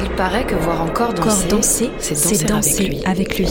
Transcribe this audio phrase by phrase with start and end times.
[0.00, 3.48] Il paraît que voir encore danser, c'est danser, avec, lui.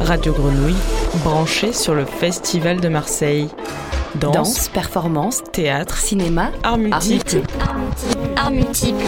[0.00, 0.74] Radio Grenouille,
[1.22, 3.48] branché sur le Festival de Marseille.
[4.16, 7.42] Danse, performance, théâtre, cinéma, art multiple.
[8.34, 9.04] Art multiple.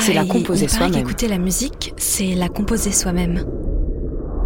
[0.00, 1.00] C'est la composer soi-même.
[1.00, 3.44] Écouter la musique, c'est la composer soi-même.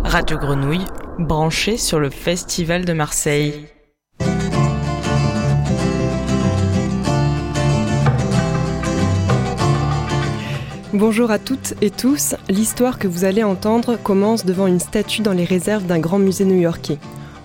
[0.03, 0.87] Radio Grenouille,
[1.19, 3.67] branché sur le Festival de Marseille.
[10.95, 12.37] Bonjour à toutes et tous.
[12.49, 16.45] L'histoire que vous allez entendre commence devant une statue dans les réserves d'un grand musée
[16.45, 16.99] new-yorkais.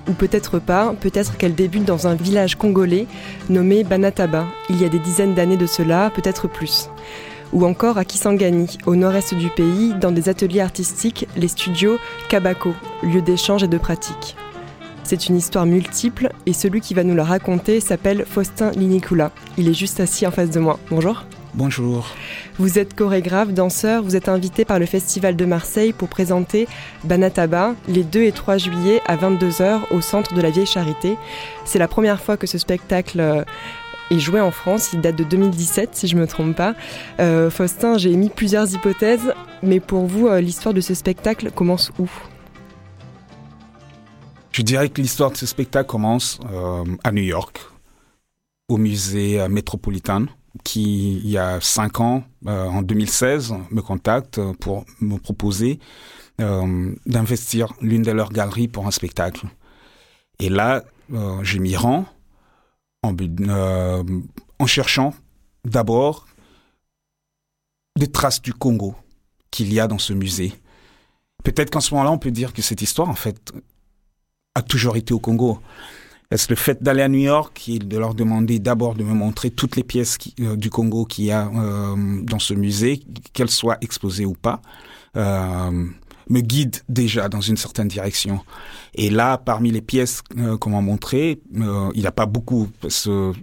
[0.08, 3.08] Ou peut-être pas, peut-être qu'elle débute dans un village congolais
[3.49, 6.91] nommé Banataba, il y a des dizaines d'années de cela, peut-être plus.
[7.52, 11.97] Ou encore à Kisangani, au nord-est du pays, dans des ateliers artistiques, les studios
[12.30, 14.36] Kabako, lieu d'échange et de pratique.
[15.03, 19.31] C'est une histoire multiple et celui qui va nous la raconter s'appelle Faustin Linicula.
[19.58, 20.77] Il est juste assis en face de moi.
[20.91, 21.25] Bonjour.
[21.55, 22.16] Bonjour.
[22.59, 26.67] Vous êtes chorégraphe, danseur, vous êtes invité par le Festival de Marseille pour présenter
[27.06, 31.17] Banataba les 2 et 3 juillet à 22h au centre de la Vieille Charité.
[31.66, 33.44] C'est la première fois que ce spectacle euh,
[34.11, 36.75] est joué en France, il date de 2017 si je ne me trompe pas.
[37.19, 41.91] Euh, Faustin, j'ai émis plusieurs hypothèses, mais pour vous, euh, l'histoire de ce spectacle commence
[41.97, 42.08] où?
[44.52, 46.39] Je dirais que l'histoire de ce spectacle commence
[47.03, 47.59] à New York,
[48.67, 50.25] au musée métropolitain
[50.64, 55.80] qui, il y a cinq ans, euh, en 2016, me contacte pour me proposer
[56.41, 59.47] euh, d'investir l'une de leurs galeries pour un spectacle.
[60.39, 60.83] Et là,
[61.14, 62.06] euh, j'ai m'y rends
[63.03, 63.16] en,
[64.59, 65.14] en cherchant
[65.66, 66.28] d'abord
[67.97, 68.95] des traces du Congo
[69.52, 70.53] qu'il y a dans ce musée.
[71.44, 73.53] Peut-être qu'en ce moment-là, on peut dire que cette histoire, en fait,
[74.56, 75.59] a toujours été au Congo.
[76.31, 79.49] Est-ce le fait d'aller à New York et de leur demander d'abord de me montrer
[79.49, 83.02] toutes les pièces euh, du Congo qu'il y a euh, dans ce musée,
[83.33, 84.61] qu'elles soient exposées ou pas,
[85.17, 85.85] euh,
[86.29, 88.41] me guide déjà dans une certaine direction.
[88.94, 90.22] Et là, parmi les pièces
[90.59, 92.69] qu'on m'a montrées, il n'y a pas beaucoup.
[92.88, 93.34] Ce,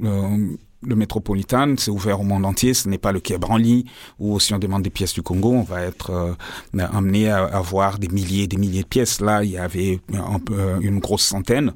[0.83, 3.87] le métropolitain, c'est ouvert au monde entier, ce n'est pas le quai Branly,
[4.19, 7.99] où si on demande des pièces du Congo, on va être euh, amené à, avoir
[7.99, 9.21] des milliers et des milliers de pièces.
[9.21, 11.73] Là, il y avait un, une grosse centaine,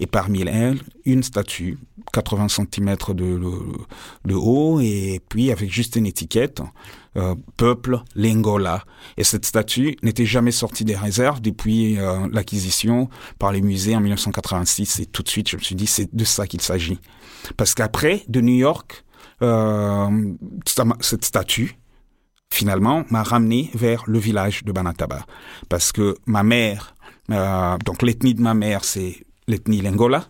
[0.00, 1.78] et parmi elles, une statue,
[2.12, 6.62] 80 cm de, haut, et puis avec juste une étiquette,
[7.16, 8.84] euh, Peuple Lengola.
[9.16, 14.00] Et cette statue n'était jamais sortie des réserves depuis euh, l'acquisition par les musées en
[14.00, 16.98] 1986, et tout de suite, je me suis dit, c'est de ça qu'il s'agit.
[17.56, 19.04] Parce qu'après, de New York,
[19.42, 20.34] euh,
[21.00, 21.78] cette statue,
[22.52, 25.26] finalement, m'a ramené vers le village de Banataba.
[25.68, 26.94] Parce que ma mère,
[27.30, 29.16] euh, donc l'ethnie de ma mère, c'est
[29.46, 30.28] l'ethnie Lengola.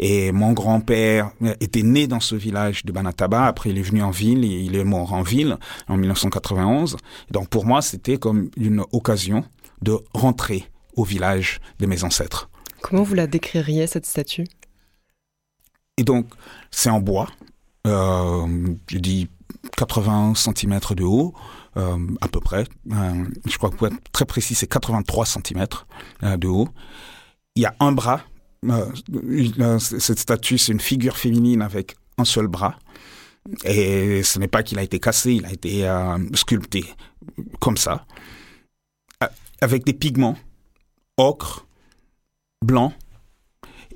[0.00, 3.46] Et mon grand-père était né dans ce village de Banataba.
[3.46, 5.56] Après, il est venu en ville et il est mort en ville
[5.88, 6.96] en 1991.
[7.32, 9.44] Donc, pour moi, c'était comme une occasion
[9.82, 12.48] de rentrer au village de mes ancêtres.
[12.80, 14.44] Comment vous la décririez, cette statue?
[15.98, 16.26] Et donc,
[16.70, 17.28] c'est en bois.
[17.86, 18.46] Euh,
[18.88, 19.28] je dis
[19.76, 21.34] 80 cm de haut,
[21.76, 22.64] euh, à peu près.
[22.92, 25.66] Euh, je crois que pour être très précis, c'est 83 cm
[26.22, 26.68] euh, de haut.
[27.56, 28.22] Il y a un bras.
[28.64, 32.78] Euh, cette statue, c'est une figure féminine avec un seul bras.
[33.64, 35.90] Et ce n'est pas qu'il a été cassé, il a été
[36.34, 36.84] sculpté
[37.60, 38.04] comme ça,
[39.62, 40.36] avec des pigments
[41.16, 41.66] ocre,
[42.62, 42.92] blanc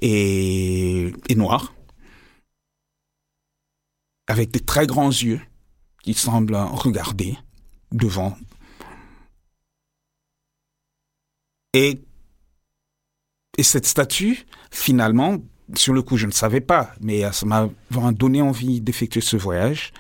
[0.01, 1.75] et, et noir
[4.27, 5.41] avec des très grands yeux
[6.03, 7.37] qui semblent regarder
[7.93, 8.37] devant.
[11.75, 12.03] Et,
[13.57, 15.39] et cette statue, finalement,
[15.75, 17.69] sur le coup, je ne savais pas, mais ça m'a
[18.13, 19.93] donné envie d'effectuer ce voyage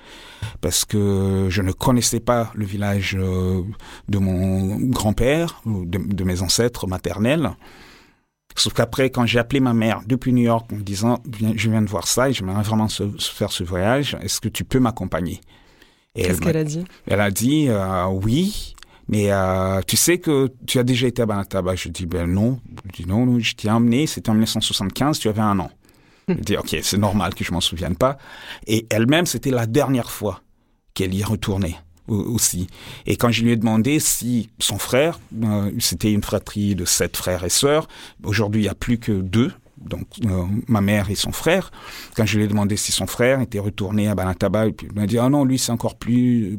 [0.60, 3.62] parce que je ne connaissais pas le village euh,
[4.08, 7.52] de mon grand-père, de mes ancêtres maternels.
[8.56, 11.22] Sauf qu'après, quand j'ai appelé ma mère depuis New York en me disant,
[11.56, 14.78] je viens de voir ça et j'aimerais vraiment faire ce voyage, est-ce que tu peux
[14.78, 15.40] m'accompagner?
[16.14, 16.84] Qu'est-ce qu'elle a dit?
[17.06, 18.74] Elle a dit, euh, oui,
[19.08, 21.74] mais euh, tu sais que tu as déjà été à Banataba.
[21.74, 22.60] Je dis, ben non.
[22.86, 25.70] Je dis, non, je t'ai emmené, c'était en 1975, tu avais un an.
[26.28, 28.16] Je dis, ok, c'est normal que je m'en souvienne pas.
[28.66, 30.40] Et elle-même, c'était la dernière fois
[30.94, 31.76] qu'elle y retournait
[32.08, 32.66] aussi.
[33.06, 37.16] Et quand je lui ai demandé si son frère, euh, c'était une fratrie de sept
[37.16, 37.88] frères et sœurs,
[38.24, 41.70] aujourd'hui il n'y a plus que deux, donc euh, ma mère et son frère.
[42.16, 45.18] Quand je lui ai demandé si son frère était retourné à Banataba, il m'a dit
[45.18, 46.58] ah non lui c'est encore plus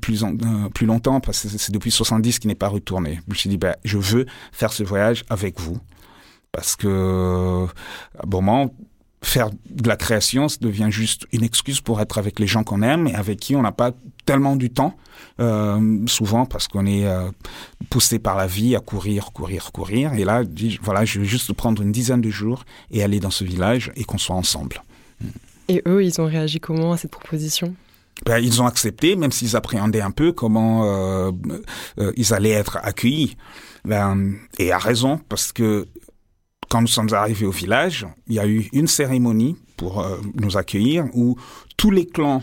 [0.00, 0.24] plus
[0.74, 3.20] plus longtemps parce que c'est depuis 70 qu'il n'est pas retourné.
[3.26, 5.78] Je me suis dit ben je veux faire ce voyage avec vous
[6.52, 7.66] parce que
[8.18, 8.74] à un moment
[9.22, 12.82] faire de la création, ça devient juste une excuse pour être avec les gens qu'on
[12.82, 13.92] aime et avec qui on n'a pas
[14.24, 14.94] tellement du temps,
[15.40, 17.28] euh, souvent parce qu'on est euh,
[17.90, 20.14] poussé par la vie à courir, courir, courir.
[20.14, 20.42] Et là,
[20.82, 24.04] voilà, je vais juste prendre une dizaine de jours et aller dans ce village et
[24.04, 24.82] qu'on soit ensemble.
[25.68, 27.74] Et eux, ils ont réagi comment à cette proposition?
[28.24, 31.30] Ben, ils ont accepté, même s'ils appréhendaient un peu comment euh,
[31.98, 33.36] euh, ils allaient être accueillis.
[33.84, 35.86] Ben, et à raison, parce que
[36.68, 40.56] quand nous sommes arrivés au village, il y a eu une cérémonie pour euh, nous
[40.56, 41.36] accueillir où
[41.76, 42.42] tous les clans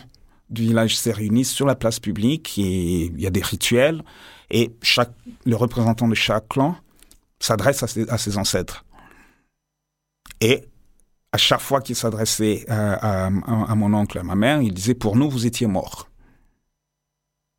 [0.50, 4.04] du village se réunissent sur la place publique et il y a des rituels
[4.51, 5.12] et chaque,
[5.45, 6.75] le représentant de chaque clan
[7.39, 8.86] s'adresse à ses, à ses ancêtres.
[10.42, 10.63] Et
[11.31, 15.30] à chaque fois qu'il s'adressait à, mon oncle, à ma mère, il disait pour nous,
[15.30, 16.07] vous étiez mort.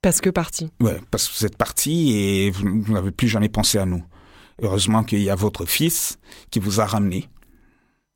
[0.01, 0.71] Parce que parti.
[0.81, 4.03] Oui, parce que vous êtes parti et vous, n'avez plus jamais pensé à nous.
[4.63, 6.19] Heureusement qu'il y a votre fils
[6.51, 7.29] qui vous a ramené.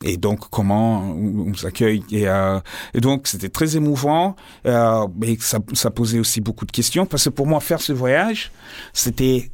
[0.02, 2.58] Et donc, comment on vous accueille et, euh,
[2.94, 4.34] et donc, c'était très émouvant.
[4.64, 5.60] Euh, mais ça,
[5.90, 8.50] posait aussi beaucoup de questions parce que pour moi, faire ce voyage,
[8.94, 9.50] c'était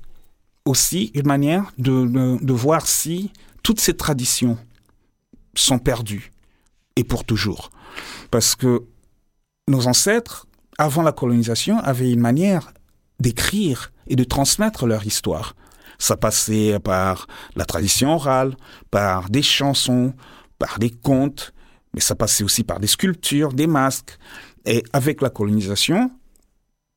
[0.67, 4.59] aussi une manière de, voir si toutes ces traditions
[5.55, 6.33] sont perdus,
[6.97, 7.71] et pour toujours.
[8.31, 8.85] Parce que
[9.69, 10.47] nos ancêtres,
[10.77, 12.73] avant la colonisation, avaient une manière
[13.21, 15.57] d'écrire et de transmettre leur histoire.
[15.99, 18.57] Ça passait par la tradition orale,
[18.91, 20.15] par des chansons,
[20.59, 21.53] par des contes,
[21.95, 24.19] mais ça passait aussi par des sculptures, des masques.
[24.65, 26.11] Et avec la colonisation,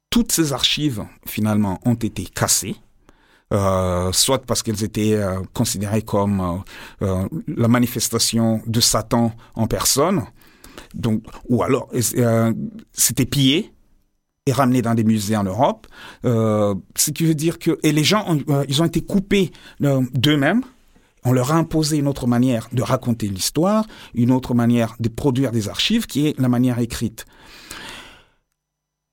[0.10, 2.78] toutes ces archives, finalement, ont été cassées
[3.52, 6.62] euh, soit parce qu'elles étaient euh, considérées comme
[7.02, 10.24] euh, la manifestation de Satan en personne,
[10.94, 11.90] donc ou alors
[12.94, 13.74] c'était pillé
[14.50, 15.88] et ramené dans des musées en Europe,
[16.24, 20.62] ce qui veut dire que et les gens ont, ils ont été coupés d'eux-mêmes.
[21.26, 25.52] On leur a imposé une autre manière de raconter l'histoire, une autre manière de produire
[25.52, 27.26] des archives qui est la manière écrite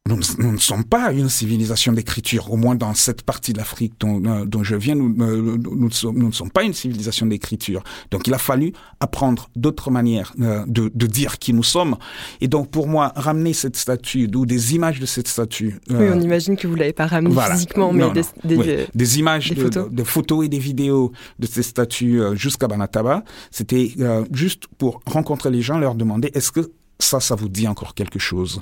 [0.06, 4.22] nous, ne sommes pas une civilisation d'écriture, au moins dans cette partie de l'Afrique dont,
[4.24, 7.82] euh, dont, je viens, nous, nous, nous, ne sommes pas une civilisation d'écriture.
[8.10, 11.96] Donc il a fallu apprendre d'autres manières euh, de, de, dire qui nous sommes.
[12.40, 15.78] Et donc pour moi, ramener cette statue, ou des images de cette statue.
[15.90, 19.50] oui, on euh, imagine que vous l'avez pas ramenée physiquement, mais des, des, des, images,
[19.50, 19.90] des photos.
[19.90, 20.44] De, photos.
[20.44, 23.24] et des vidéos de cette statue jusqu'à Banataba.
[23.50, 23.94] C'était
[24.32, 28.18] juste pour rencontrer les gens, leur demander est-ce que ça, ça vous dit encore quelque
[28.18, 28.60] chose?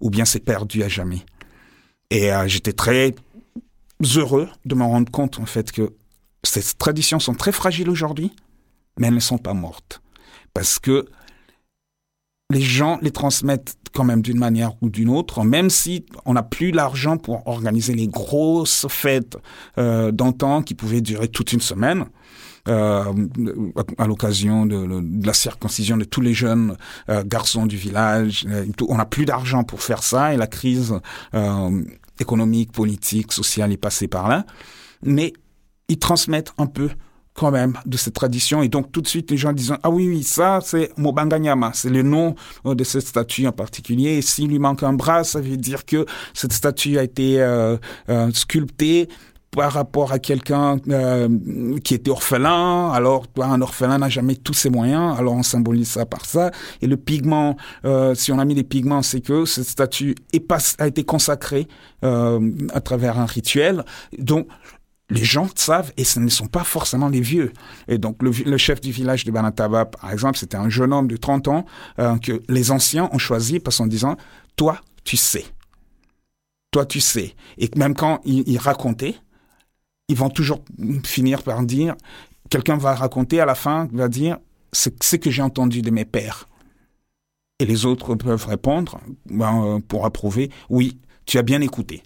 [0.00, 1.24] Ou bien c'est perdu à jamais.
[2.10, 3.14] Et euh, j'étais très
[4.16, 5.94] heureux de me rendre compte en fait que
[6.44, 8.32] ces traditions sont très fragiles aujourd'hui,
[8.98, 10.00] mais elles ne sont pas mortes.
[10.54, 11.06] Parce que
[12.50, 16.42] les gens les transmettent quand même d'une manière ou d'une autre, même si on n'a
[16.42, 19.36] plus l'argent pour organiser les grosses fêtes
[19.76, 22.06] euh, d'antan qui pouvaient durer toute une semaine
[22.68, 23.04] euh,
[23.98, 26.76] à l'occasion de, la circoncision de tous les jeunes
[27.08, 28.46] euh, garçons du village.
[28.48, 30.94] Euh, on n'a plus d'argent pour faire ça et la crise
[31.34, 31.84] euh,
[32.20, 34.44] économique, politique, sociale est passée par là.
[35.02, 35.32] Mais
[35.88, 36.90] ils transmettent un peu
[37.34, 38.62] quand même de cette tradition.
[38.62, 41.88] Et donc tout de suite, les gens disent ah oui oui ça c'est Mobanganyama, c'est
[41.88, 42.34] le nom
[42.64, 44.18] de cette statue en particulier.
[44.18, 46.04] Et s'il lui manque un bras, ça veut dire que
[46.34, 47.38] cette statue a été
[48.34, 49.08] sculptée
[49.50, 52.90] par rapport à quelqu'un euh, qui était orphelin.
[52.92, 55.18] Alors, toi, un orphelin n'a jamais tous ses moyens.
[55.18, 56.50] Alors, on symbolise ça par ça.
[56.82, 60.40] Et le pigment, euh, si on a mis des pigments, c'est que cette statue est
[60.40, 61.66] pas, a été consacrée
[62.04, 63.84] euh, à travers un rituel.
[64.18, 64.48] Donc,
[65.10, 67.52] les gens savent, et ce ne sont pas forcément les vieux.
[67.88, 71.08] Et donc, le, le chef du village de Banataba, par exemple, c'était un jeune homme
[71.08, 71.64] de 30 ans
[71.98, 74.16] euh, que les anciens ont choisi parce qu'en disant,
[74.56, 75.46] toi, tu sais.
[76.70, 77.34] Toi, tu sais.
[77.56, 79.16] Et même quand il, il racontait,
[80.08, 80.62] ils vont toujours
[81.04, 81.94] finir par dire,
[82.50, 84.38] quelqu'un va raconter à la fin, va dire,
[84.72, 86.48] c'est ce que j'ai entendu de mes pères.
[87.60, 92.02] Et les autres peuvent répondre ben, euh, pour approuver, oui, tu as bien écouté.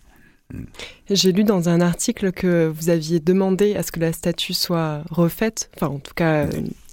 [1.09, 5.03] J'ai lu dans un article que vous aviez demandé à ce que la statue soit
[5.11, 6.47] refaite, enfin en tout cas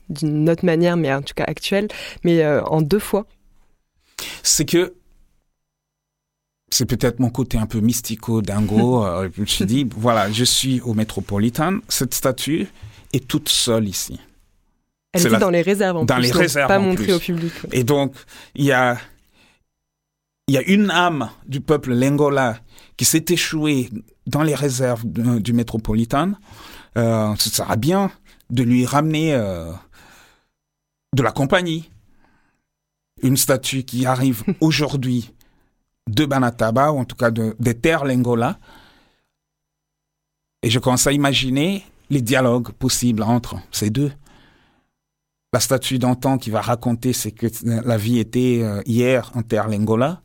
[0.09, 1.87] d'une autre manière, mais en tout cas actuelle,
[2.23, 3.25] mais euh, en deux fois.
[4.43, 4.93] C'est que
[6.71, 9.03] c'est peut-être mon côté un peu mystico-dingo.
[9.09, 11.79] Euh, je me suis dit, voilà, je suis au Métropolitain.
[11.87, 12.67] Cette statue
[13.13, 14.19] est toute seule ici.
[15.13, 16.23] Elle est dans les réserves en dans plus.
[16.23, 17.51] les réserves pas montrée au public.
[17.71, 18.13] Et donc,
[18.55, 18.97] il y a,
[20.47, 22.59] il y a une âme du peuple Lengola
[22.97, 23.89] qui s'est échouée
[24.27, 26.33] dans les réserves du Métropolitain.
[26.97, 28.11] Euh, ce sera bien
[28.49, 29.71] de lui ramener euh,
[31.15, 31.89] de la compagnie.
[33.21, 35.33] Une statue qui arrive aujourd'hui
[36.07, 38.59] de Banataba, ou en tout cas de, des terres Lengola.
[40.63, 44.11] Et je commence à imaginer les dialogues possibles entre ces deux.
[45.53, 49.67] la statue d'antan qui va raconter c'est que la vie était euh, hier en terre
[49.67, 50.21] Lengola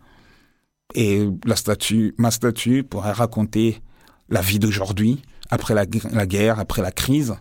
[0.95, 3.81] et la statue, ma statue pourrait raconter
[4.29, 7.35] la vie d'aujourd'hui après la, guerre, après la crise.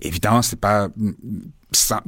[0.00, 0.88] Évidemment, c'est pas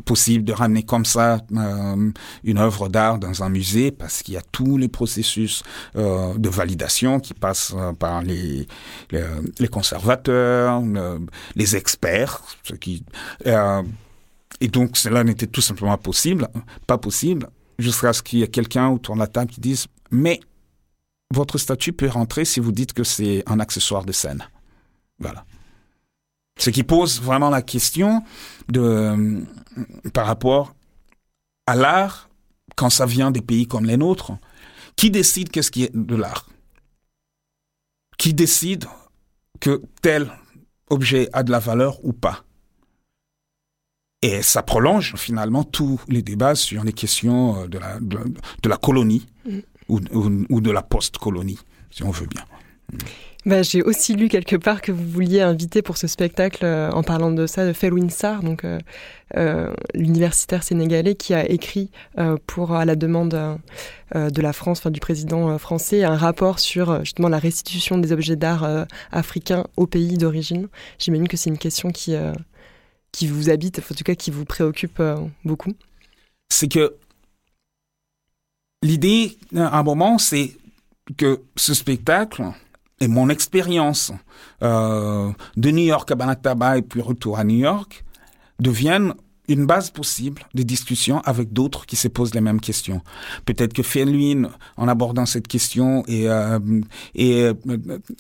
[0.04, 2.10] possible de ramener comme ça euh,
[2.44, 5.62] une œuvre d'art dans un musée parce qu'il y a tous les processus
[5.96, 8.66] euh, de validation qui passent par les,
[9.10, 10.82] les, conservateurs,
[11.56, 13.04] les experts, ce qui
[14.60, 16.48] et donc, cela n'était tout simplement possible,
[16.86, 17.48] pas possible,
[17.78, 20.40] jusqu'à ce qu'il y ait quelqu'un autour de la table qui dise, mais
[21.32, 24.44] votre statut peut rentrer si vous dites que c'est un accessoire de scène.
[25.18, 25.44] Voilà.
[26.58, 28.22] Ce qui pose vraiment la question
[28.68, 29.44] de,
[30.12, 30.74] par rapport
[31.66, 32.28] à l'art,
[32.76, 34.32] quand ça vient des pays comme les nôtres,
[34.96, 36.48] qui décide qu'est-ce qui est de l'art?
[38.18, 38.86] Qui décide
[39.60, 40.30] que tel
[40.90, 42.44] objet a de la valeur ou pas?
[44.22, 48.76] Et ça prolonge finalement tous les débats sur les questions euh, de la, de, la
[48.76, 49.58] colonie mm.
[49.88, 50.00] ou,
[50.50, 51.58] ou, de la post-colonie,
[51.90, 52.44] si on veut bien.
[53.46, 57.02] Bah, J'ai aussi lu quelque part que vous vouliez inviter pour ce spectacle, euh, en
[57.02, 61.90] parlant de ça, de Felwin Sarr, donc euh, l'universitaire sénégalais qui a écrit
[62.46, 63.58] pour à la demande
[64.14, 68.86] de la France, du président français, un rapport sur justement la restitution des objets d'art
[69.12, 70.68] africains au pays d'origine.
[70.98, 72.16] J'imagine que c'est une question qui
[73.12, 75.72] qui vous habite, en tout cas qui vous préoccupe euh, beaucoup
[76.48, 76.94] C'est que
[78.82, 80.56] l'idée, à un moment, c'est
[81.16, 82.44] que ce spectacle
[83.00, 84.12] et mon expérience
[84.62, 88.04] euh, de New York à Banataba et puis retour à New York
[88.58, 89.14] deviennent
[89.48, 93.00] une base possible de discussion avec d'autres qui se posent les mêmes questions.
[93.46, 96.58] Peut-être que Felwin, en abordant cette question, est, euh,
[97.14, 97.56] est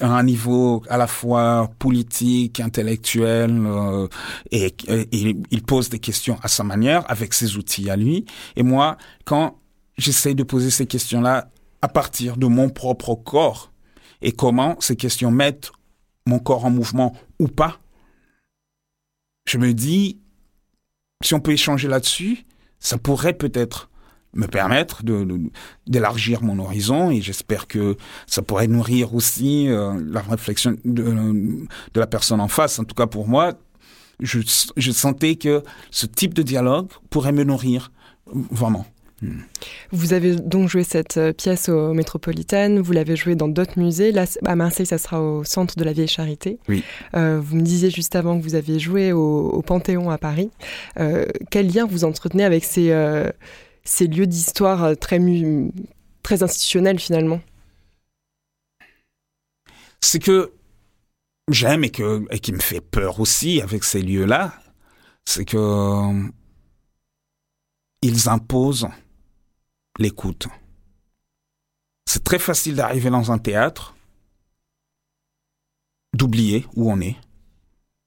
[0.00, 4.08] à un niveau à la fois politique, intellectuel, euh,
[4.50, 8.24] et, et, il pose des questions à sa manière, avec ses outils à lui.
[8.56, 9.58] Et moi, quand
[9.98, 11.50] j'essaie de poser ces questions-là
[11.82, 13.70] à partir de mon propre corps,
[14.22, 15.72] et comment ces questions mettent
[16.26, 17.78] mon corps en mouvement ou pas,
[19.46, 20.18] je me dis,
[21.22, 22.44] si on peut échanger là-dessus,
[22.80, 23.90] ça pourrait peut-être
[24.34, 25.02] me permettre
[25.86, 27.96] d'élargir mon horizon et j'espère que
[28.26, 32.78] ça pourrait nourrir aussi euh, la réflexion de, la personne en face.
[32.78, 33.54] En tout cas pour moi,
[34.20, 37.90] je sentais que ce type de dialogue pourrait me nourrir
[38.26, 38.86] vraiment.
[39.90, 44.12] Vous avez donc joué cette euh, pièce au Métropolitain, vous l'avez jouée dans d'autres musées.
[44.12, 46.58] Là, à Marseille, ça sera au Centre de la Vieille Charité.
[46.68, 46.84] Oui.
[47.14, 50.50] Euh, vous me disiez juste avant que vous aviez joué au, Panthéon à Paris.
[50.98, 52.94] Euh, quel lien vous entretenez avec ces,
[53.84, 55.20] ces lieux d'histoire très,
[56.22, 57.40] très institutionnels finalement?
[60.00, 60.52] C'est que
[61.50, 64.54] j'aime et, que, et qui me fait peur aussi avec ces lieux-là,
[65.24, 66.30] c'est que
[68.02, 68.88] ils imposent
[69.98, 70.48] l'écoute.
[72.06, 73.94] C'est très facile d'arriver dans un théâtre,
[76.14, 77.16] d'oublier où on est.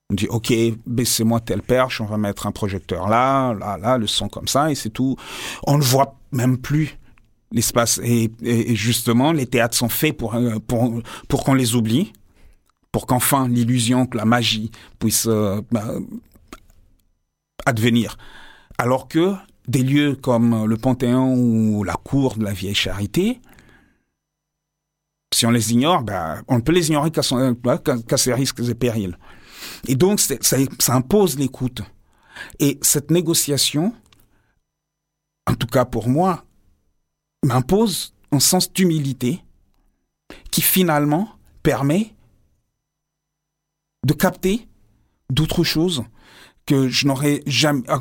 [0.10, 0.51] On dit, OK,
[0.86, 4.71] baissez-moi telle perche, on va mettre un projecteur là, là, là, le son comme ça,
[4.71, 5.15] et c'est tout.
[5.65, 6.98] On ne voit même plus
[7.51, 8.00] l'espace.
[8.03, 8.31] Et,
[8.75, 12.12] justement, les théâtres sont faits pour, euh, pour, pour qu'on les oublie,
[12.91, 15.93] pour qu'enfin l'illusion, que la magie puisse euh, bah,
[17.65, 18.17] advenir.
[18.77, 19.36] Alors que
[19.71, 23.41] des lieux comme le Panthéon ou la cour de la Vieille Charité,
[25.33, 29.17] si on les ignore, ben, on ne peut les ignorer qu'à ses risques et périls.
[29.87, 31.81] Et donc, ça impose l'écoute.
[32.59, 33.93] Et cette négociation,
[35.47, 36.43] en tout cas pour moi,
[37.45, 39.41] m'impose un sens d'humilité
[40.51, 41.29] qui finalement
[41.63, 42.13] permet
[44.05, 44.67] de capter
[45.29, 46.03] d'autres choses
[46.65, 48.00] que je n'aurais jamais, à,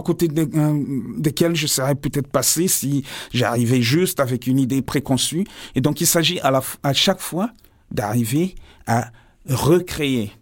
[0.00, 5.46] côté desquels je serais peut-être passé si j'arrivais juste avec une idée préconçue.
[5.74, 7.50] Et donc, il s'agit à, la, à chaque fois
[7.90, 8.54] d'arriver
[8.86, 9.10] à
[9.48, 10.32] recréer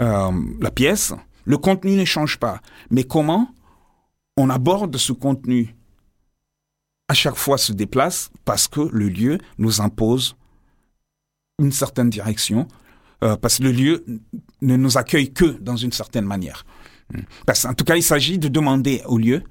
[0.00, 1.12] euh, la pièce.
[1.44, 2.60] Le contenu ne change pas,
[2.90, 3.48] mais comment
[4.36, 5.74] on aborde ce contenu
[7.08, 10.36] à chaque fois se déplace parce que le lieu nous impose
[11.58, 12.68] une certaine direction,
[13.22, 14.04] euh, parce que le lieu
[14.62, 16.64] ne nous accueille que dans une certaine manière.
[17.46, 19.42] Parce en tout cas, il s'agit de demander au lieu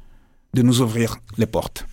[0.54, 1.86] de nous ouvrir les portes.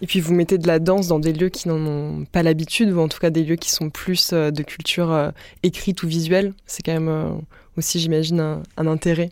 [0.00, 2.90] Et puis vous mettez de la danse dans des lieux qui n'en ont pas l'habitude,
[2.90, 5.30] ou en tout cas des lieux qui sont plus euh, de culture euh,
[5.62, 6.54] écrite ou visuelle.
[6.66, 7.42] C'est quand même
[7.76, 9.30] aussi, j'imagine, un, intérêt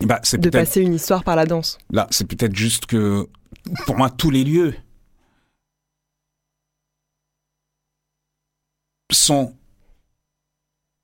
[0.00, 1.78] bah, de passer une histoire par la danse.
[1.90, 3.26] Là, c'est peut-être juste que,
[3.86, 4.74] pour moi, tous les lieux
[9.10, 9.54] sont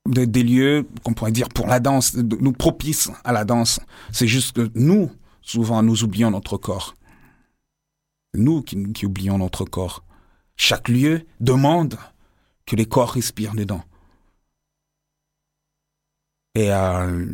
[0.07, 3.79] des lieux qu'on pourrait dire pour la danse, nous propices à la danse.
[4.11, 6.95] C'est juste que nous souvent, nous oublions notre corps.
[8.35, 10.03] Nous qui, qui oublions notre corps.
[10.55, 11.97] Chaque lieu demande
[12.65, 13.83] que les corps respirent dedans.
[16.53, 17.25] Et euh,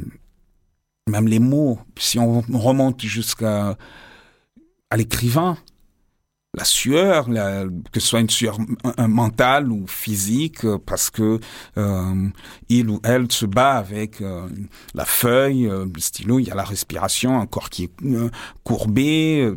[1.08, 3.78] même les mots, si on remonte jusqu'à
[4.90, 5.58] à l'écrivain,
[6.56, 7.28] la sueur,
[7.92, 8.58] que ce soit une sueur
[8.98, 11.40] mentale ou physique, parce que
[11.78, 12.30] euh,
[12.70, 14.48] il ou elle se bat avec euh,
[14.94, 17.92] la feuille, euh, le stylo, il y a la respiration, un corps qui est
[18.64, 19.54] courbé.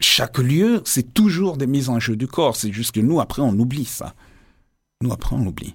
[0.00, 2.56] Chaque lieu, c'est toujours des mises en jeu du corps.
[2.56, 4.14] C'est juste que nous, après, on oublie ça.
[5.02, 5.74] Nous, après, on oublie.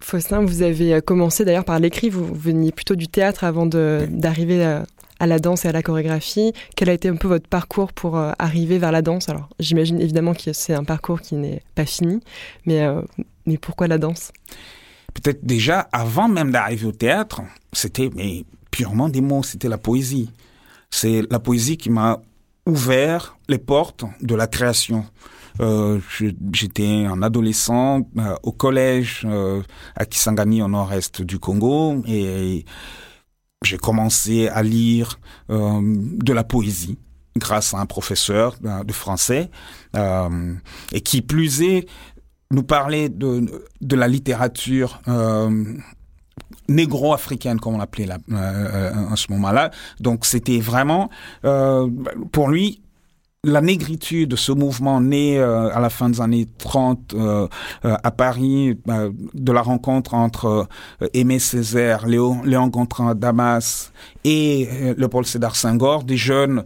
[0.00, 4.82] Faustin, vous avez commencé d'ailleurs par l'écrit, vous veniez plutôt du théâtre avant d'arriver
[5.18, 6.52] à, la danse et à la chorégraphie.
[6.76, 9.28] Quel a été un peu votre parcours pour euh, arriver vers la danse?
[9.28, 12.20] Alors, j'imagine évidemment que c'est un parcours qui n'est pas fini,
[12.66, 13.02] mais, euh,
[13.46, 14.32] mais pourquoi la danse?
[15.14, 20.30] Peut-être déjà, avant même d'arriver au théâtre, c'était mais purement des mots, c'était la poésie.
[20.90, 22.20] C'est la poésie qui m'a
[22.66, 25.04] ouvert les portes de la création.
[25.60, 25.98] Euh,
[26.52, 28.02] J'étais un adolescent
[28.42, 29.26] au collège
[29.96, 32.64] à Kisangani, au nord-est du Congo, et
[33.64, 35.18] j'ai commencé à lire
[35.50, 36.98] euh, de la poésie
[37.36, 39.50] grâce à un professeur euh, de français
[39.96, 40.54] euh,
[40.92, 41.86] et qui plus est
[42.50, 45.64] nous parlait de, de la littérature euh,
[46.68, 49.70] négro-africaine, comme on l'appelait là, euh, à ce moment-là.
[50.00, 51.10] Donc c'était vraiment,
[51.44, 51.90] euh,
[52.32, 52.80] pour lui,
[53.48, 57.48] la négritude, ce mouvement né euh, à la fin des années 30 euh,
[57.84, 58.78] euh, à Paris,
[59.34, 60.68] de la rencontre entre
[61.14, 63.92] Aimé Césaire, Léon, Léon Gontran Damas
[64.24, 66.64] et le Paul Sédar Senghor, des jeunes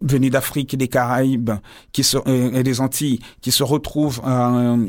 [0.00, 1.50] venus d'Afrique et des Caraïbes
[1.92, 2.16] qui se,
[2.54, 4.86] et des Antilles qui se retrouvent euh,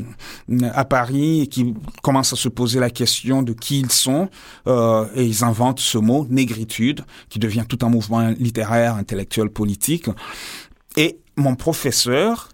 [0.72, 4.28] à Paris et qui commencent à se poser la question de qui ils sont
[4.66, 10.06] euh, et ils inventent ce mot négritude qui devient tout un mouvement littéraire, intellectuel, politique.
[10.96, 12.48] Et mon professeur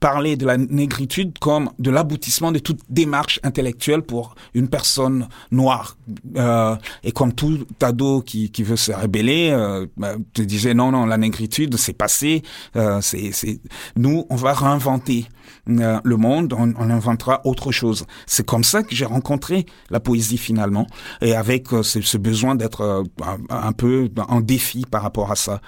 [0.00, 5.96] parler de la négritude comme de l'aboutissement de toute démarche intellectuelle pour une personne noire.
[6.36, 10.90] Euh, et comme tout ado qui, qui veut se rébeller, euh, bah, te disait non,
[10.90, 12.42] non, la négritude, c'est passé.
[12.76, 13.60] Euh, c'est, c'est...
[13.96, 15.26] Nous, on va réinventer
[15.68, 18.06] euh, le monde, on, on, inventera autre chose.
[18.26, 20.86] C'est comme ça que j'ai rencontré la poésie finalement,
[21.20, 25.30] et avec euh, ce, ce, besoin d'être euh, un, un peu en défi par rapport
[25.30, 25.60] à ça.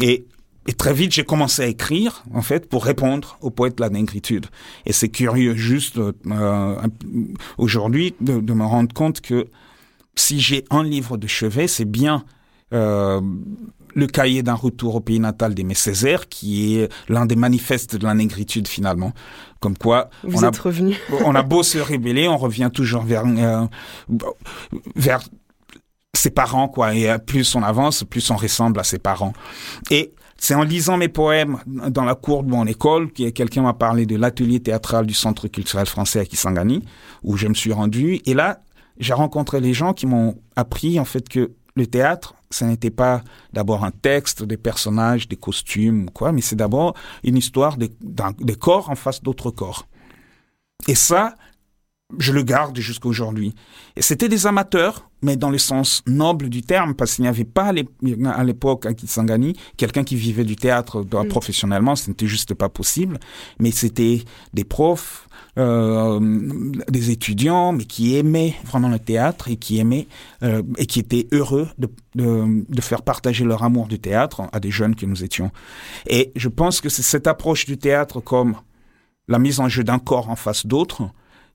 [0.00, 0.26] Et
[0.70, 3.90] et très vite, j'ai commencé à écrire, en fait, pour répondre au poète de la
[3.90, 4.46] négritude.
[4.86, 6.76] Et c'est curieux, juste euh,
[7.58, 9.48] aujourd'hui, de, de, me rendre compte que
[10.14, 12.24] si j'ai un livre de chevet, c'est bien
[12.72, 13.20] euh,
[13.96, 18.06] le cahier d'un retour au pays natal d'Aimé Césaire, qui est l'un des manifestes de
[18.06, 19.12] la négritude finalement.
[19.58, 20.96] Comme quoi, Vous on, êtes a, revenu.
[21.24, 23.66] on a beau se rébeller, on revient toujours vers euh,
[24.94, 25.20] vers
[26.14, 26.94] ses parents, quoi.
[26.94, 29.32] Et plus on avance, plus on ressemble à ses parents.
[29.90, 33.74] Et c'est en lisant mes poèmes dans la cour de mon école que quelqu'un m'a
[33.74, 36.82] parlé de l'atelier théâtral du Centre culturel français à Kisangani,
[37.22, 38.20] où je me suis rendu.
[38.24, 38.62] Et là,
[38.98, 43.22] j'ai rencontré les gens qui m'ont appris en fait que le théâtre, ce n'était pas
[43.52, 48.54] d'abord un texte, des personnages, des costumes quoi, mais c'est d'abord une histoire des de
[48.54, 49.86] corps en face d'autres corps.
[50.88, 51.34] Et ça,
[52.18, 53.54] je le garde jusqu'à aujourd'hui.
[53.94, 57.44] Et c'était des amateurs, mais dans le sens noble du terme, parce qu'il n'y avait
[57.44, 61.28] pas à l'époque à Kisangani quelqu'un qui vivait du théâtre mmh.
[61.28, 63.18] professionnellement, ce n'était juste pas possible.
[63.58, 64.22] Mais c'était
[64.54, 65.28] des profs,
[65.58, 66.20] euh,
[66.88, 70.06] des étudiants, mais qui aimaient vraiment le théâtre et qui aimaient
[70.42, 74.60] euh, et qui étaient heureux de, de, de, faire partager leur amour du théâtre à
[74.60, 75.50] des jeunes que nous étions.
[76.06, 78.56] Et je pense que c'est cette approche du théâtre comme
[79.28, 81.02] la mise en jeu d'un corps en face d'autres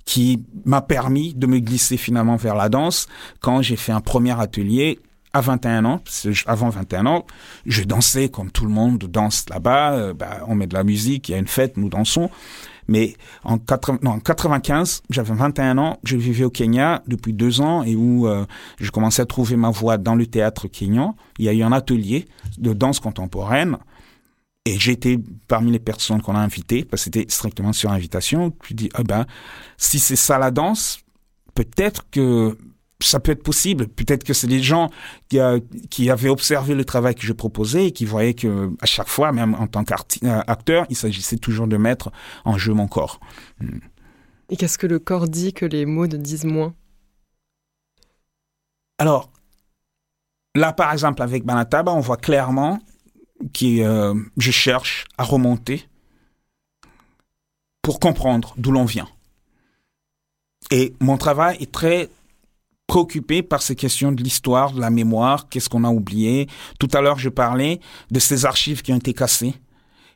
[0.06, 3.08] qui m'a permis de me glisser finalement vers la danse
[3.40, 5.00] quand j'ai fait un premier atelier
[5.34, 6.02] à 21 ans,
[6.46, 7.26] avant 21 ans,
[7.66, 11.28] je dansais comme tout le monde danse là-bas, euh, bah, on met de la musique,
[11.28, 12.30] il y a une fête, nous dansons.
[12.88, 17.60] Mais en, 80, non, en 95, j'avais 21 ans, je vivais au Kenya depuis deux
[17.60, 18.46] ans et où euh,
[18.80, 21.16] je commençais à trouver ma voix dans le théâtre kenyan.
[21.38, 23.78] Il y a eu un atelier de danse contemporaine
[24.66, 28.52] et j'étais parmi les personnes qu'on a invitées, parce que c'était strictement sur invitation.
[28.64, 29.26] Tu dis, ah ben,
[29.78, 31.00] si c'est ça la danse,
[31.54, 32.58] peut-être que
[33.00, 33.88] ça peut être possible.
[33.88, 34.90] Peut-être que c'est des gens
[35.30, 38.86] qui, euh, qui, avaient observé le travail que je proposais et qui voyaient que à
[38.86, 42.12] chaque fois, même en tant qu'acteur, il s'agissait toujours de mettre
[42.46, 43.20] en jeu mon corps.
[43.60, 43.80] Hmm.
[44.50, 46.74] Et qu'est-ce que le corps dit que les mots ne disent moins?
[48.98, 49.32] Alors,
[50.56, 52.80] là, par exemple, avec Banataba, on voit clairement
[53.54, 55.88] qui euh, je cherche à remonter
[57.82, 59.08] pour comprendre d'où l'on vient.
[60.72, 62.10] Et mon travail est très
[62.88, 66.48] préoccupé par ces questions de l'histoire, de la mémoire, qu'est-ce qu'on a oublié.
[66.80, 67.80] Tout à l'heure, je parlais
[68.12, 69.56] de ces archives qui ont été cassées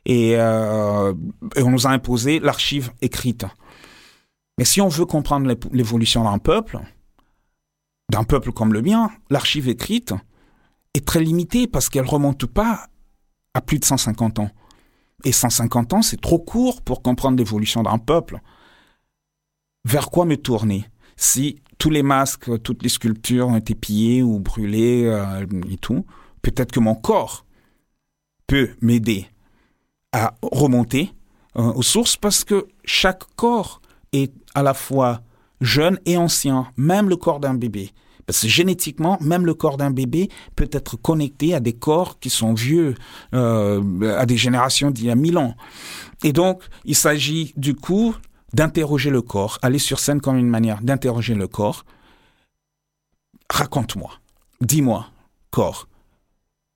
[0.06, 1.12] et, euh,
[1.56, 3.44] et on nous a imposé l'archive écrite.
[4.58, 6.80] Mais si on veut comprendre l'évolution d'un peuple,
[8.10, 10.12] d'un peuple comme le mien, l'archive écrite
[10.94, 12.89] est très limitée parce qu'elle remonte pas
[13.54, 14.50] à plus de 150 ans.
[15.24, 18.40] Et 150 ans, c'est trop court pour comprendre l'évolution d'un peuple.
[19.84, 20.86] Vers quoi me tourner?
[21.16, 26.04] Si tous les masques, toutes les sculptures ont été pillées ou brûlées euh, et tout
[26.42, 27.44] Peut-être que mon corps
[28.46, 29.26] peut m'aider
[30.12, 31.12] à remonter
[31.56, 33.80] euh, aux sources parce que chaque corps
[34.12, 35.20] est à la fois
[35.60, 37.92] jeune et ancien, même le corps d'un bébé.
[38.30, 42.30] Parce que génétiquement, même le corps d'un bébé peut être connecté à des corps qui
[42.30, 42.94] sont vieux,
[43.34, 45.56] euh, à des générations d'il y a mille ans.
[46.22, 48.14] Et donc, il s'agit du coup
[48.52, 51.84] d'interroger le corps, aller sur scène comme une manière d'interroger le corps.
[53.52, 54.12] Raconte-moi,
[54.60, 55.08] dis-moi,
[55.50, 55.88] corps,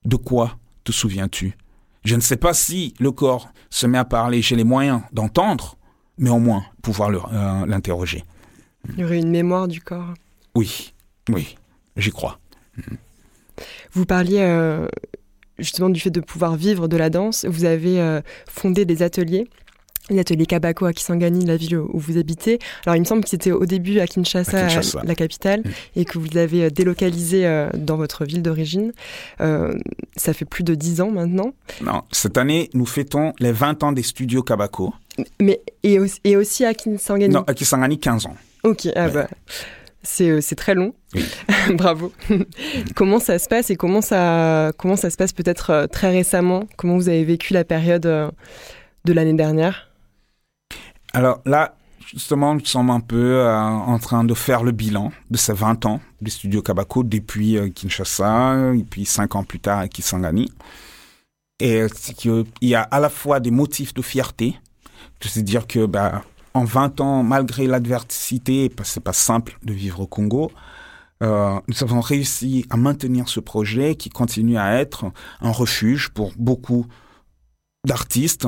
[0.05, 1.57] de quoi te souviens-tu?
[2.05, 5.77] Je ne sais pas si le corps se met à parler, j'ai les moyens d'entendre,
[6.19, 8.25] mais au moins pouvoir euh, l'interroger.
[8.89, 10.15] Il y aurait une mémoire du corps.
[10.57, 10.94] Oui,
[11.31, 11.57] oui,
[11.97, 12.39] j'y crois.
[13.93, 14.89] Vous parliez euh,
[15.59, 17.45] justement du fait de pouvoir vivre de la danse.
[17.45, 19.49] Vous avez euh, fondé des ateliers
[20.11, 22.59] l'atelier Kabako à Kisangani, la ville où vous habitez.
[22.85, 24.69] Alors, il me semble que c'était au début à Kinshasa,
[25.03, 25.71] la capitale, mm.
[25.97, 28.93] et que vous l'avez euh, délocalisé euh, dans votre ville d'origine.
[29.39, 31.55] Ça fait plus de dix ans maintenant.
[31.81, 34.93] Non, cette année, nous fêtons les 20 ans des studios Kabako.
[35.41, 38.37] Mais, et, aussi, et aussi à Kisangani Non, à Kisangani, 15 ans.
[38.63, 39.29] Ok, ah bah,
[40.05, 40.95] c'est très long.
[41.75, 42.13] Bravo.
[42.95, 46.65] comment ça se passe et comment ça, comment ça se passe peut-être très récemment?
[46.77, 49.91] Comment vous avez vécu la période de l'année dernière?
[51.13, 51.77] Alors là,
[52.15, 55.87] justement, nous sommes un peu euh, en train de faire le bilan de ces 20
[55.87, 60.51] ans du studio Kabako depuis euh, Kinshasa, et puis 5 ans plus tard à Kisangani.
[61.61, 64.59] Et euh, il y a à la fois des motifs de fierté,
[65.21, 66.23] c'est-à-dire que bah,
[66.55, 70.51] en 20 ans, malgré l'adversité, parce que c'est pas simple de vivre au Congo,
[71.21, 75.07] nous avons réussi à maintenir ce projet qui continue à être
[75.41, 76.87] un refuge pour beaucoup
[77.87, 78.47] d'artistes,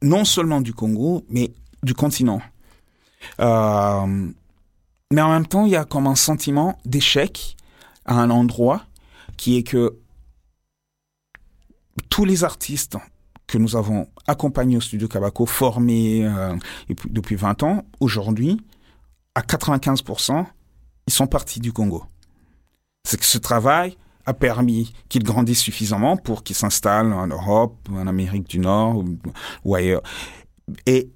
[0.00, 2.40] non seulement du Congo, mais du continent.
[3.40, 4.28] Euh,
[5.12, 7.56] mais en même temps, il y a comme un sentiment d'échec
[8.04, 8.82] à un endroit
[9.36, 9.98] qui est que
[12.10, 12.96] tous les artistes
[13.46, 16.56] que nous avons accompagnés au studio Kabako, formés euh,
[17.08, 18.60] depuis 20 ans, aujourd'hui,
[19.34, 20.46] à 95%,
[21.06, 22.04] ils sont partis du Congo.
[23.04, 28.08] C'est que ce travail a permis qu'il grandisse suffisamment pour qu'il s'installe en Europe, en
[28.08, 29.04] Amérique du Nord
[29.64, 30.02] ou, ailleurs.
[30.86, 31.10] Et,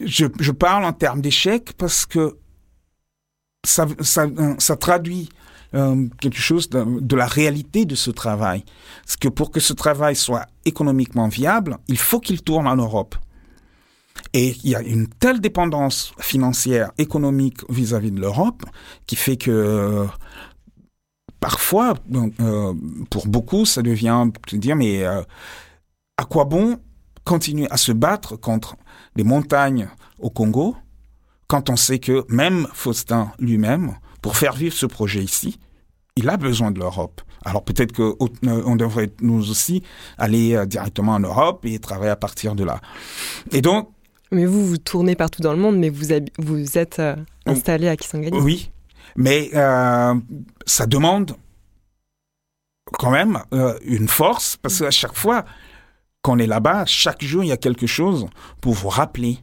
[0.00, 2.38] je, parle en termes d'échec parce que
[3.64, 5.28] ça traduit
[5.74, 8.64] euh, quelque chose de, la réalité de ce travail.
[9.04, 13.16] Parce que pour que ce travail soit économiquement viable, il faut qu'il tourne en Europe.
[14.32, 18.64] Et il y a une telle dépendance financière, économique vis-à-vis -vis de l'Europe
[19.06, 20.06] qui fait que
[21.40, 22.72] parfois, euh,
[23.10, 25.22] pour beaucoup, ça devient de dire, mais euh,
[26.16, 26.78] à quoi bon
[27.24, 28.76] continuer à se battre contre
[29.16, 30.74] les montagnes au Congo
[31.46, 35.58] quand on sait que même Faustin lui-même, pour faire vivre ce projet ici,
[36.16, 37.20] il a besoin de l'Europe.
[37.44, 39.82] Alors peut-être qu'on euh, devrait nous aussi
[40.18, 42.80] aller directement en Europe et travailler à partir de là.
[43.52, 43.90] Et donc.
[44.30, 46.06] Mais vous, vous tournez partout dans le monde, mais vous,
[46.38, 47.00] vous êtes
[47.46, 48.38] installé à Kisangani.
[48.40, 48.70] Oui,
[49.16, 50.14] mais euh,
[50.66, 51.36] ça demande
[52.92, 55.44] quand même euh, une force, parce qu'à chaque fois
[56.22, 58.26] qu'on est là-bas, chaque jour, il y a quelque chose
[58.60, 59.38] pour vous rappeler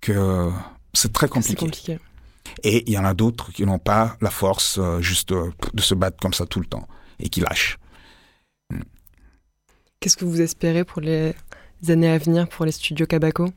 [0.00, 0.50] que
[0.92, 1.66] c'est très compliqué.
[1.66, 1.98] compliqué.
[2.62, 5.94] Et il y en a d'autres qui n'ont pas la force euh, juste de se
[5.94, 6.86] battre comme ça tout le temps
[7.18, 7.78] et qui lâchent.
[8.70, 8.82] Hmm.
[10.00, 11.34] Qu'est-ce que vous espérez pour les
[11.88, 13.50] années à venir pour les studios Kabako?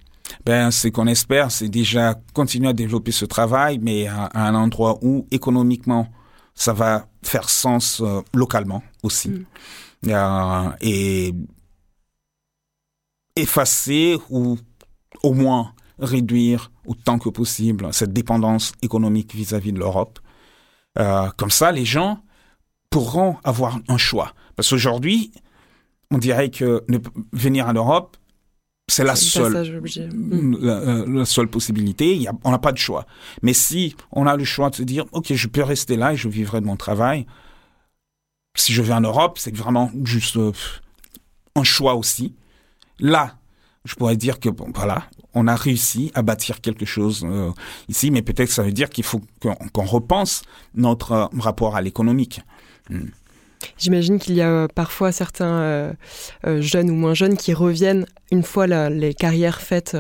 [0.46, 5.00] Ben, ce qu'on espère, c'est déjà continuer à développer ce travail, mais à, un endroit
[5.02, 6.08] où économiquement,
[6.54, 9.30] ça va faire sens euh, localement aussi.
[9.30, 9.46] Mm.
[10.08, 11.34] Euh, et
[13.36, 14.58] effacer ou
[15.24, 20.20] au moins réduire autant que possible cette dépendance économique vis-à-vis de l'Europe.
[20.98, 22.22] Euh, comme ça, les gens
[22.90, 24.34] pourront avoir un choix.
[24.56, 25.32] Parce qu'aujourd'hui,
[26.12, 26.84] on dirait que
[27.32, 28.18] venir en Europe,
[28.88, 29.82] c'est la seule,
[30.12, 30.56] mm.
[30.64, 32.28] euh, la, seule possibilité.
[32.44, 33.06] on n'a pas de choix.
[33.44, 36.16] Mais si on a le choix de se dire, OK, je peux rester là et
[36.18, 37.26] je vivrai de mon travail.
[38.58, 40.52] Si je vais en Europe, c'est vraiment juste euh,
[41.56, 42.36] un choix aussi.
[43.00, 43.38] Là,
[43.86, 47.52] je pourrais dire que bon, voilà, on a réussi à bâtir quelque chose euh,
[47.88, 52.42] ici, mais peut-être ça veut dire qu'il faut qu'on repense notre euh, rapport à l'économique.
[52.90, 53.10] Hmm.
[53.78, 55.94] J'imagine qu'il y a parfois certains
[56.46, 59.98] jeunes ou moins jeunes qui reviennent une fois les carrières faites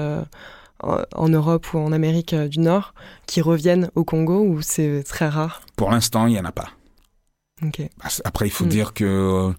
[0.81, 2.93] en Europe ou en Amérique du Nord,
[3.25, 5.61] qui reviennent au Congo ou c'est très rare?
[5.75, 6.69] Pour l'instant, il n'y en a pas.
[7.61, 8.69] Bah, après, il faut hmm.
[8.69, 9.53] dire que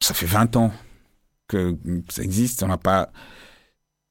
[0.00, 0.72] ça fait 20 ans
[1.48, 1.76] que
[2.08, 2.62] ça existe.
[2.62, 3.10] On n'a pas.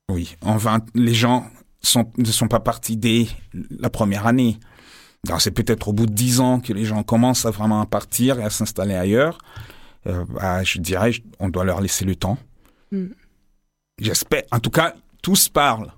[0.09, 1.47] Oui, en 20, les gens
[1.81, 3.27] sont, ne sont pas partis dès
[3.79, 4.59] la première année.
[5.39, 8.43] C'est peut-être au bout de 10 ans que les gens commencent à vraiment partir et
[8.43, 9.39] à s'installer ailleurs.
[10.07, 12.37] Euh, bah, je dirais, on doit leur laisser le temps.
[12.91, 13.07] Hmm.
[13.99, 14.43] J'espère.
[14.51, 15.91] En tout cas, tous parlent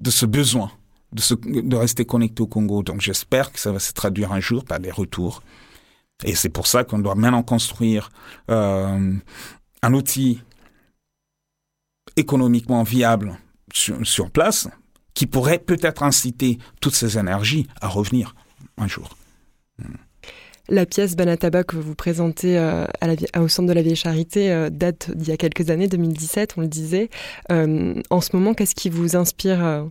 [0.00, 0.70] de ce besoin
[1.14, 2.82] de, se, de rester connecté au Congo.
[2.82, 5.42] Donc j'espère que ça va se traduire un jour par des retours.
[6.24, 8.10] Et c'est pour ça qu'on doit maintenant construire
[8.50, 9.12] euh,
[9.82, 10.42] un outil
[12.16, 13.38] économiquement viable
[13.72, 14.68] sur, place
[15.14, 18.34] qui pourrait peut-être inciter toutes ces énergies à revenir
[18.78, 19.16] un jour.
[20.68, 24.50] La pièce Banataba que vous présentez euh, à la, au Centre de la Vieille Charité
[24.50, 27.10] euh, date d'il y a quelques années, 2017, on le disait.
[27.52, 29.84] Euh, en ce moment, qu'est-ce qui vous inspire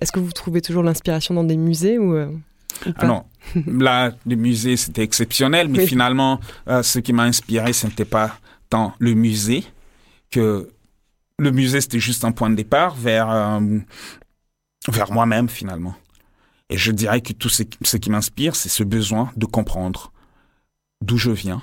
[0.00, 2.16] Est-ce que vous trouvez toujours l'inspiration dans des musées ou,
[2.96, 3.24] ah non,
[3.66, 8.36] là, le musée, c'était exceptionnel, mais finalement, ce qui m'a inspiré, ce n'était pas
[8.68, 9.64] tant le musée
[10.30, 10.68] que
[11.38, 13.60] le musée, c'était juste un point de départ vers, euh,
[14.88, 15.94] vers moi-même, finalement.
[16.70, 20.12] Et je dirais que tout ce, qui m'inspire, c'est ce besoin de comprendre
[21.02, 21.62] d'où je viens.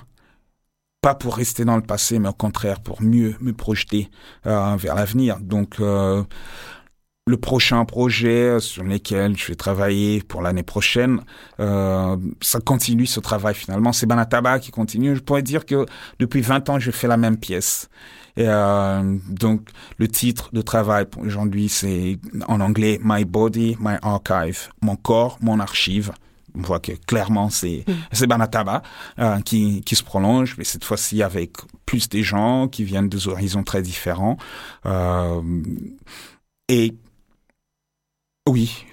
[1.01, 4.09] Pas pour rester dans le passé, mais au contraire, pour mieux me projeter
[4.45, 5.39] euh, vers l'avenir.
[5.41, 6.23] Donc, euh,
[7.25, 11.21] le prochain projet sur lequel je vais travailler pour l'année prochaine,
[11.57, 13.93] ça continue ce travail finalement.
[13.93, 15.15] C'est Banataba qui continue.
[15.15, 15.85] Je pourrais dire que
[16.19, 17.89] depuis 20 ans, je fais la même pièce.
[18.35, 22.17] Et, euh, donc, le titre de travail aujourd'hui, c'est
[22.47, 26.11] en anglais My Body, My Archive, mon corps, mon archive.
[26.55, 27.93] On voit que clairement c'est mm.
[28.11, 28.83] c'est Banataba
[29.17, 31.53] euh, qui qui se prolonge, mais cette fois-ci avec
[31.87, 34.37] plus des gens qui viennent des horizons très différents.
[34.85, 35.41] Euh,
[36.69, 36.95] et
[38.47, 38.85] oui,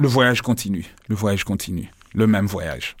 [0.00, 2.96] le voyage continue, le voyage continue, le même voyage.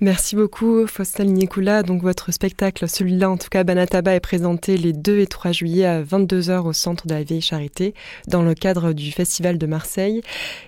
[0.00, 1.82] Merci beaucoup, Faustin Nikula.
[1.82, 5.84] Donc, votre spectacle, celui-là, en tout cas, Banataba, est présenté les 2 et 3 juillet
[5.84, 7.94] à 22h au centre de la Vieille Charité,
[8.26, 10.22] dans le cadre du Festival de Marseille.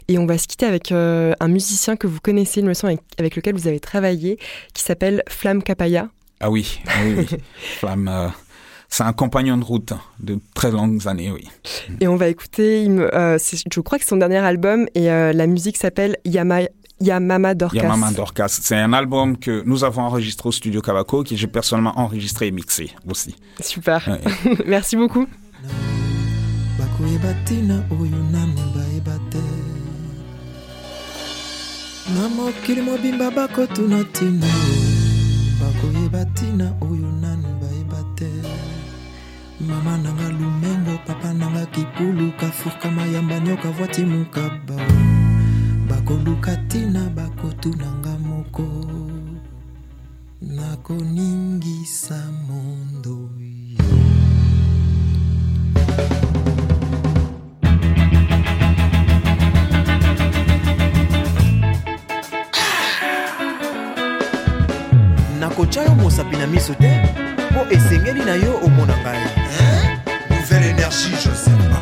[0.08, 3.36] Et on va se quitter avec euh, un musicien que vous connaissez, une leçon avec,
[3.36, 4.38] lequel vous avez travaillé,
[4.74, 6.08] qui s'appelle Flamme Capaya.
[6.40, 7.38] Ah oui, oui, oui.
[7.78, 8.08] Flamme.
[8.08, 8.28] Euh,
[8.88, 11.48] c'est un compagnon de route de très longues années, oui.
[12.00, 15.78] Et on va écouter, euh, je crois que c'est son dernier album, et la musique
[15.78, 16.64] s'appelle Yama,
[17.02, 17.82] Yamama Dorcas.
[17.82, 18.48] Yamama Dorcas.
[18.62, 22.50] C'est un album que nous avons enregistré au studio Kabako, que j'ai personnellement enregistré et
[22.50, 23.34] mixé aussi.
[23.60, 24.18] Super.
[24.66, 25.26] Merci beaucoup.
[39.68, 44.74] mama nanga lumengo papa nanga kipulu kafurkama yamba nyoka vwati mukaba
[45.92, 48.66] bakoluka ntina bakotunanga moko.
[50.40, 53.28] Nakoningisa mondo
[53.78, 53.96] yo
[65.40, 66.90] nakotya yo mosapi na miso te
[67.50, 69.22] mpo esengeli na yo omona ngai.
[70.30, 71.81] Nouvelle énergie joseph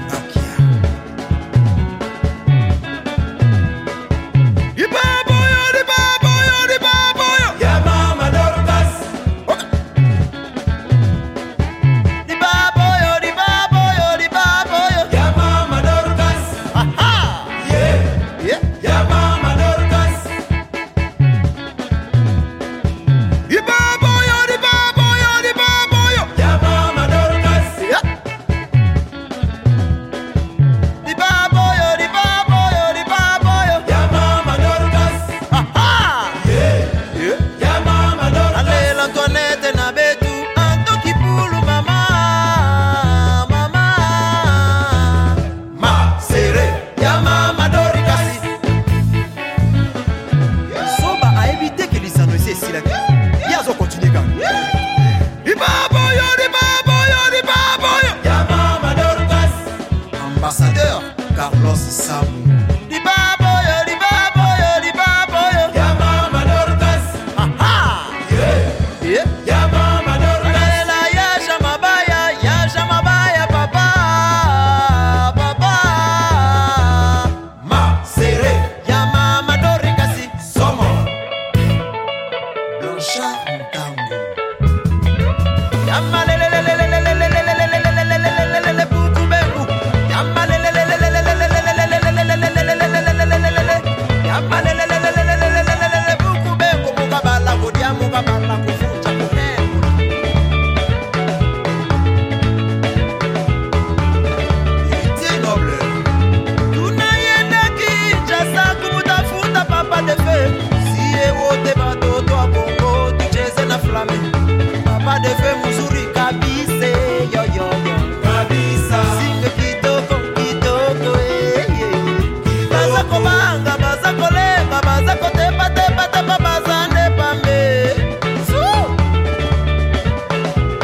[123.01, 123.77] bazakomanga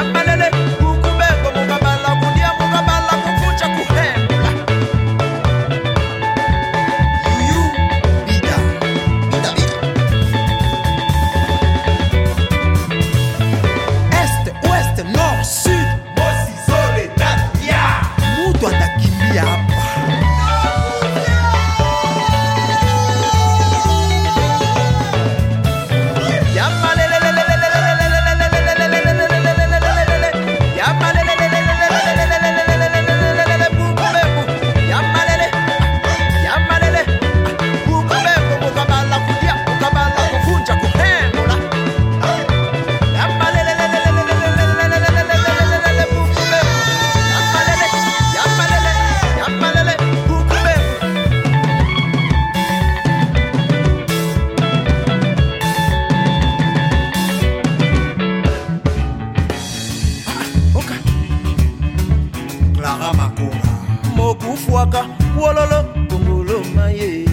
[0.00, 0.29] That man
[65.40, 67.24] wololo bongolo maye.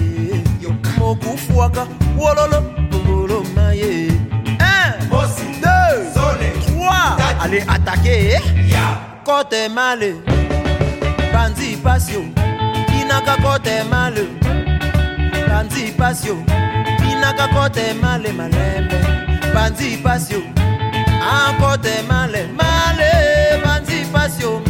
[0.97, 4.11] Mokufuaka wololo bongolo maye.
[5.09, 5.27] 1
[5.61, 6.07] 2
[6.77, 8.41] 3 allez attaquer eh.
[9.23, 10.13] kote male
[11.33, 12.21] banzi pasio
[13.01, 14.25] inaka kote male
[15.49, 16.37] banzi pasio
[17.11, 18.97] inaka kote male malembe
[19.53, 20.41] banzi pasio
[21.31, 23.11] akote male male
[23.65, 24.61] banzi pasio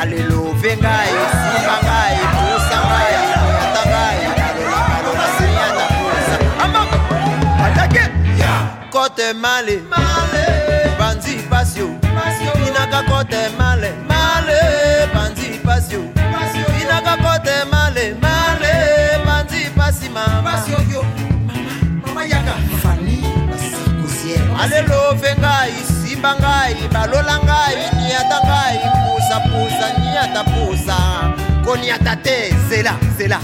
[0.00, 3.14] alelove ngai simba ngai pusa ngai
[3.64, 6.82] ata ngai alolakalola siata pusa ama
[7.66, 8.04] atake
[8.92, 9.76] kote male
[10.98, 11.88] banzi pasio
[12.66, 14.60] inaka kote male male
[15.14, 16.02] banzi pasio
[16.82, 18.74] inaka kote male male
[19.26, 20.52] banzi pasi mama
[24.62, 30.98] alelove ngai simba ngai balola ngai niata ngai pusapusa niata pusa.
[31.64, 33.38] Koniata te zela zela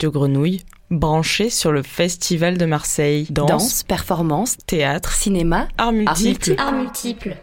[0.00, 3.26] Radio Grenouille, branché sur le Festival de Marseille.
[3.28, 6.22] Danse, Danse, performance, théâtre, cinéma, art multiple.
[6.22, 6.54] multiples.
[6.58, 7.36] Art multiple.